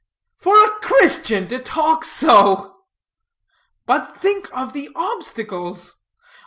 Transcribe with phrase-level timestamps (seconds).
[0.39, 2.77] "For a Christian to talk so!"
[3.85, 5.93] "But think of the obstacles!"